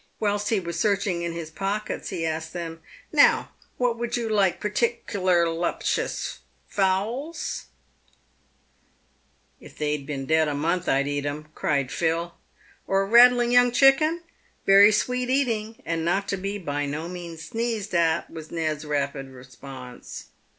Whilst 0.19 0.49
he 0.49 0.59
was 0.59 0.79
searching 0.79 1.21
in 1.21 1.31
his 1.33 1.51
pockets, 1.51 2.09
he 2.09 2.25
asked 2.25 2.53
them," 2.53 2.81
Now, 3.21 3.51
what 3.77 3.99
would 3.99 4.17
you 4.17 4.27
like 4.29 4.59
pertic'lar 4.59 5.45
luptious— 5.55 6.39
fowls 6.75 7.65
?""If 9.61 9.77
they'd 9.77 10.07
been 10.07 10.25
dead 10.25 10.47
a 10.47 10.55
month 10.55 10.89
I'd 10.89 11.05
eat 11.07 11.27
'em," 11.27 11.49
cried 11.53 11.91
Phil." 11.91 12.33
Or 12.87 13.03
a 13.03 13.07
rattling 13.07 13.51
young 13.51 13.71
chicken?" 13.71 14.23
suggested 14.23 14.27
Billy." 14.65 14.65
"Very 14.75 14.91
sweet 14.91 15.29
eating, 15.29 15.83
and 15.85 16.03
not 16.03 16.27
to 16.29 16.37
be 16.37 16.57
by 16.57 16.87
no 16.87 17.07
means 17.07 17.43
sneezed 17.45 17.93
at," 17.93 18.27
was 18.31 18.49
Ned's 18.49 18.85
rapid 18.85 19.27
response. 19.29 20.29